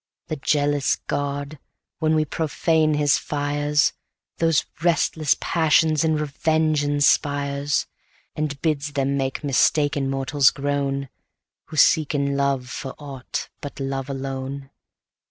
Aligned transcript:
The 0.29 0.35
jealous 0.37 0.95
god, 0.95 1.59
when 1.99 2.15
we 2.15 2.25
profane 2.25 2.95
his 2.95 3.19
fires, 3.19 3.93
Those 4.39 4.65
restless 4.81 5.35
passions 5.39 6.03
in 6.03 6.15
revenge 6.15 6.83
inspires, 6.83 7.85
And 8.35 8.59
bids 8.63 8.93
them 8.93 9.15
make 9.15 9.43
mistaken 9.43 10.09
mortals 10.09 10.49
groan, 10.49 11.09
Who 11.65 11.77
seek 11.77 12.15
in 12.15 12.35
love 12.35 12.67
for 12.67 12.95
aught 12.97 13.49
but 13.61 13.79
love 13.79 14.09
alone. 14.09 14.71